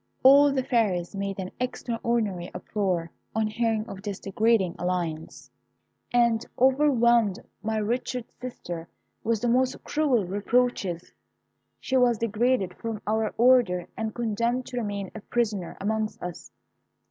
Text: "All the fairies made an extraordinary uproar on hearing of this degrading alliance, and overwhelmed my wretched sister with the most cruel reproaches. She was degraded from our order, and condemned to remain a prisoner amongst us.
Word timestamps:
"All 0.23 0.51
the 0.51 0.63
fairies 0.63 1.15
made 1.15 1.37
an 1.37 1.51
extraordinary 1.59 2.49
uproar 2.55 3.11
on 3.35 3.45
hearing 3.45 3.87
of 3.87 4.01
this 4.01 4.19
degrading 4.19 4.77
alliance, 4.79 5.51
and 6.11 6.43
overwhelmed 6.57 7.37
my 7.61 7.79
wretched 7.79 8.25
sister 8.31 8.87
with 9.23 9.41
the 9.41 9.47
most 9.47 9.83
cruel 9.83 10.25
reproaches. 10.25 11.13
She 11.79 11.97
was 11.97 12.17
degraded 12.17 12.73
from 12.77 12.99
our 13.05 13.31
order, 13.37 13.89
and 13.95 14.15
condemned 14.15 14.65
to 14.69 14.77
remain 14.77 15.11
a 15.13 15.21
prisoner 15.21 15.77
amongst 15.79 16.19
us. 16.23 16.51